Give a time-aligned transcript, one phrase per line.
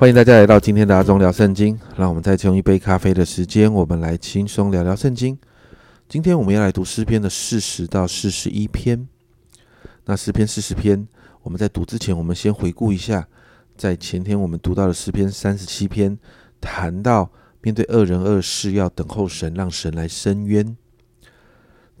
[0.00, 1.78] 欢迎大家来到今天的阿忠聊圣经。
[1.94, 5.38] 让我们再用一杯咖啡的时间，我们来轻松聊聊圣经。
[6.08, 9.06] 今天我们要来读诗篇的四十到四十一篇。
[10.06, 11.06] 那诗篇四十篇，
[11.42, 13.28] 我们在读之前，我们先回顾一下，
[13.76, 16.18] 在前天我们读到的诗篇三十七篇，
[16.62, 17.30] 谈到
[17.60, 20.74] 面对恶人恶事要等候神，让神来伸冤。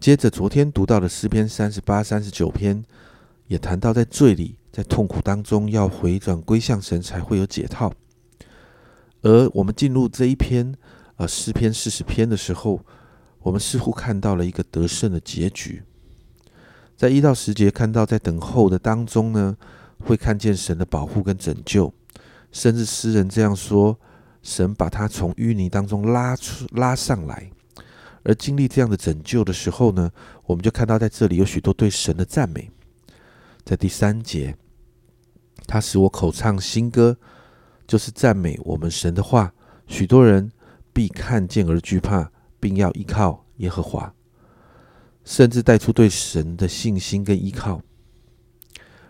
[0.00, 2.82] 接着昨天读到的诗篇三十八、三十九篇，
[3.48, 4.56] 也谈到在罪里。
[4.72, 7.92] 在痛苦当中，要回转归向神，才会有解套。
[9.22, 10.74] 而我们进入这一篇，
[11.16, 12.80] 呃，诗篇四十篇的时候，
[13.40, 15.82] 我们似乎看到了一个得胜的结局。
[16.96, 19.56] 在一到十节看到，在等候的当中呢，
[19.98, 21.92] 会看见神的保护跟拯救，
[22.52, 23.98] 甚至诗人这样说：
[24.42, 27.50] 神把他从淤泥当中拉出拉上来。
[28.22, 30.10] 而经历这样的拯救的时候呢，
[30.44, 32.70] 我们就看到在这里有许多对神的赞美。
[33.64, 34.54] 在第三节，
[35.66, 37.16] 他使我口唱新歌，
[37.86, 39.52] 就是赞美我们神的话。
[39.86, 40.50] 许多人
[40.92, 44.12] 必看见而惧怕，并要依靠耶和华，
[45.24, 47.80] 甚至带出对神的信心跟依靠。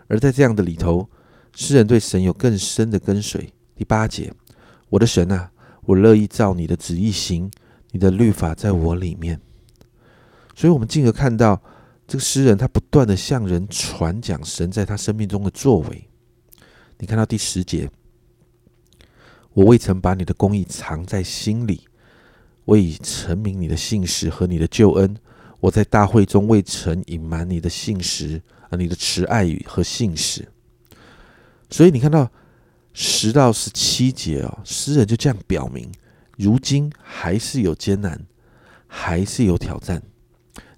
[0.07, 1.09] 而在这样的里头，
[1.55, 3.53] 诗人对神有更深的跟随。
[3.75, 4.33] 第八节，
[4.89, 5.51] 我的神啊，
[5.83, 7.51] 我乐意照你的旨意行，
[7.91, 9.39] 你的律法在我里面。
[10.55, 11.61] 所以，我们进而看到。
[12.07, 16.09] 这个诗人他不断的向人传讲神在他生命中的作为。
[17.01, 17.89] 你看到第十节，
[19.53, 21.81] 我未曾把你的公义藏在心里，
[22.63, 25.17] 我已成明你的信实和你的救恩。
[25.59, 30.47] 我在大会中未曾隐瞒你的信实啊，你的慈爱和信实。
[31.71, 32.31] 所以你看到
[32.93, 35.91] 十到十七节哦，诗人就这样表明，
[36.37, 38.27] 如今还是有艰难，
[38.85, 40.03] 还是有挑战。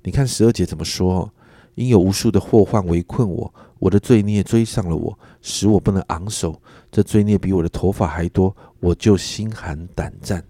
[0.04, 1.34] 你看十二节怎么说？
[1.76, 6.62] 因有无数的祸患围困我，我的罪孽追上了我，使我不能昂首。
[6.92, 10.44] 这罪孽比我的头发还多，我就心寒胆战。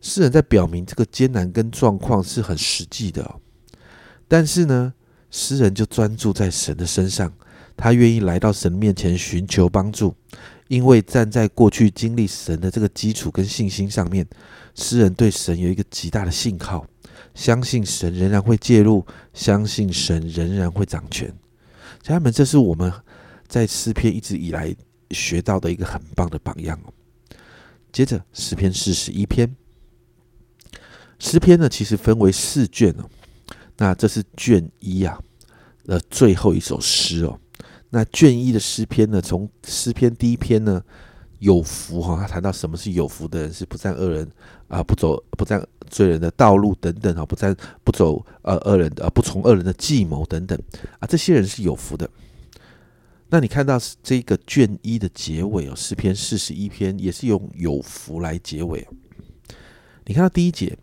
[0.00, 3.34] 诗人在表明这个艰难跟状况是很实际的，
[4.26, 4.94] 但是呢，
[5.30, 7.30] 诗人就专注在神的身上，
[7.76, 10.14] 他愿意来到神面前寻求帮助，
[10.68, 14.26] 因为站在过去经历神的这个基础跟信心上面，
[14.74, 16.86] 诗人对神有一个极大的信靠。
[17.34, 21.32] 相信神仍然会介入，相信神仍然会掌权。
[22.02, 22.92] 家人们，这是我们
[23.46, 24.74] 在诗篇一直以来
[25.10, 26.78] 学到的一个很棒的榜样。
[27.92, 29.56] 接着，诗篇四十一篇，
[31.18, 33.04] 诗篇呢其实分为四卷哦。
[33.76, 35.18] 那这是卷一啊
[35.84, 37.38] 的最后一首诗哦。
[37.90, 40.82] 那卷一的诗篇呢，从诗篇第一篇呢。
[41.40, 44.30] 有福哈，他谈到什么是有福的人，是不占恶人
[44.68, 50.58] 啊，不走不占罪人的道路等等哈，不占不走呃恶人的不从恶人的计谋等等
[50.98, 52.08] 啊，这些人是有福的。
[53.30, 58.86] 那你看到这个卷一的结尾哦，诗篇四十一篇也是用有福来结尾。
[60.04, 60.76] 你看到第一节，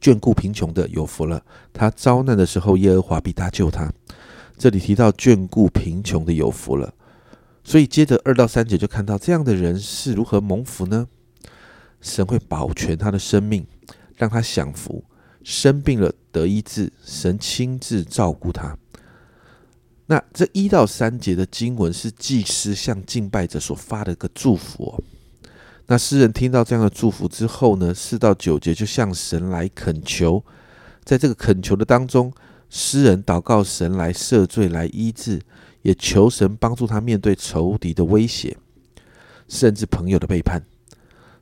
[0.00, 3.92] 眷顾贫穷的有福了，他遭难的时候，耶和华必搭救他。
[4.58, 6.92] 这里提到眷顾贫穷的有福了。
[7.62, 11.06] 所以，接着二到三节就看到这样的人是如何蒙福呢？
[12.00, 13.66] 神会保全他的生命，
[14.16, 15.04] 让他享福；
[15.44, 18.76] 生病了得医治，神亲自照顾他。
[20.06, 25.04] 那这一到三节的经文是祭司向敬拜者所发的一个祝福。
[25.86, 30.42] 那诗人听到这样的祝福之后呢，四到九节就向神来恳求，
[31.04, 32.32] 在这个恳求的当中，
[32.70, 35.40] 诗人祷告神来赦罪、来医治。
[35.82, 38.56] 也求神帮助他面对仇敌的威胁，
[39.48, 40.62] 甚至朋友的背叛。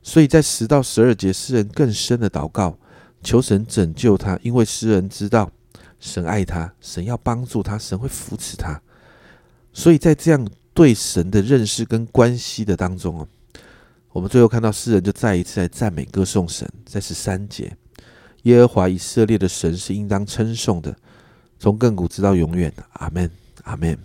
[0.01, 2.77] 所以在十到十二节，诗人更深的祷告，
[3.21, 5.51] 求神拯救他，因为诗人知道
[5.99, 8.81] 神爱他，神要帮助他，神会扶持他。
[9.73, 13.27] 所以在这样对神的认识跟关系的当中哦，
[14.13, 17.75] 我们最后看到诗人就再一次来赞美歌颂神，在十三节，
[18.43, 20.95] 耶和华以色列的神是应当称颂的，
[21.59, 22.73] 从亘古直到永远。
[22.93, 23.29] 阿门，
[23.63, 23.97] 阿门。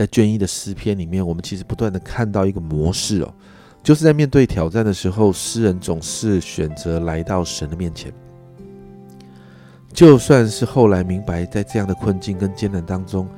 [0.00, 3.34] 在卷一的诗篇里面，我们其实不断的看到一个模式哦，
[3.82, 8.10] 就是在面对挑战的时候，诗人总是选择来到神的面前。
[9.92, 13.28] 就算是后来明白，在这样的困境跟艰难当中，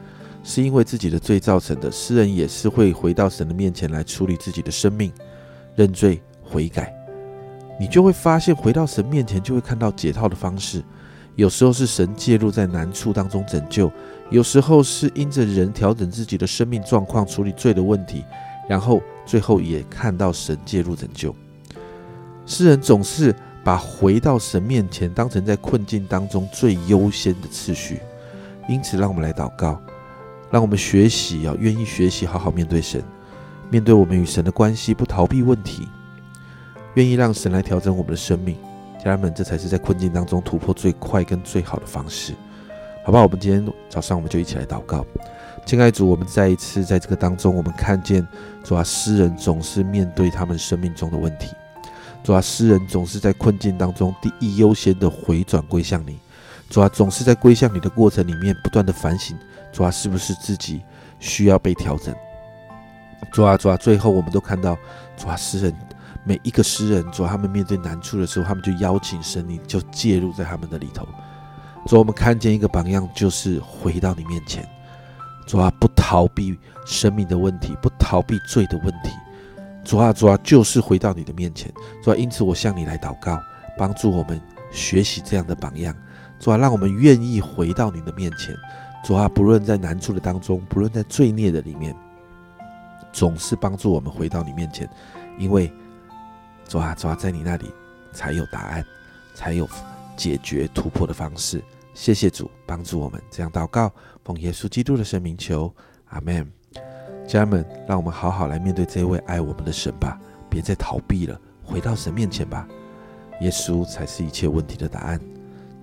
[0.45, 5.13] 是因为自己的罪造成的，诗人也是会回到神的面前来处理自己的生命，
[5.75, 6.95] 认罪悔改。
[7.77, 10.81] 你就会发现，回到神面前，就会看到解套的方式。
[11.37, 13.91] 有时候是神介入在难处当中拯救，
[14.31, 18.25] 有时候是因着人调整自己的生命状况，处理罪的问题，
[18.69, 21.35] 然后最后也看到神介入拯救。
[22.45, 23.35] 诗人总是
[23.65, 28.01] 把回到神面前当成在困境当中最优先的次序，
[28.69, 29.81] 因此让我们来祷告，
[30.51, 33.03] 让我们学习，要愿意学习好好面对神，
[33.71, 35.89] 面对我们与神的关系，不逃避问题，
[36.95, 38.57] 愿意让神来调整我们的生命。
[39.03, 42.35] 家人们，这才是在困境当中突破最快跟最好的方式，
[43.05, 43.25] 好不好？
[43.25, 45.05] 我们今天早上我们就一起来祷告，
[45.67, 48.25] 亲爱的主，我们再一次在这个当中，我们看见
[48.63, 51.49] 主啊，诗人总是面对他们生命中的问题，
[52.23, 56.21] 主啊，诗人总是在困境当中第一优先的回转归向你，
[56.71, 59.37] 主啊，总是在归向你的过程里面不断的反省，
[59.73, 60.81] 主啊，是不是自己
[61.19, 62.15] 需要被调整？
[63.33, 64.79] 主啊，主啊，最后我们都看到
[65.17, 65.75] 主啊，诗人。
[66.25, 71.07] 每一个诗人，主他们面对难处的时候，他们就邀请神，灵就介入在他们的里头。
[71.85, 74.65] 主，我们看见一个榜样，就是回到你面前，
[75.49, 79.11] 主啊，不逃避生命的问题，不逃避罪的问题。
[79.85, 81.73] 主啊，主啊，就是回到你的面前。
[82.05, 83.41] 主啊，因此我向你来祷告，
[83.77, 84.41] 帮助我们
[84.71, 85.93] 学习这样的榜样。
[86.39, 88.57] 主啊，让我们愿意回到你的面前。
[89.03, 91.93] 主啊，不论在难处的当中，不论在罪孽的里面，
[93.13, 94.89] 总是帮助我们回到你面前，
[95.37, 95.69] 因为。
[96.73, 97.71] 主啊，主啊，在你那里
[98.15, 98.83] 才有答案，
[99.35, 99.69] 才有
[100.17, 101.63] 解决突破的方式。
[101.93, 103.93] 谢谢主帮助我们这样祷告，
[104.25, 105.71] 奉耶稣基督的圣名求，
[106.07, 106.51] 阿门。
[107.29, 112.67] 家人们，让我们好好来面对这位爱我们的神吧，别再逃避了，回到神面前吧。
[113.43, 115.21] 耶稣才是一切问题的答案。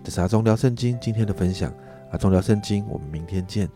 [0.04, 1.72] 这是阿忠聊圣经今天的分享，
[2.12, 3.70] 阿忠聊圣经，我们明天见。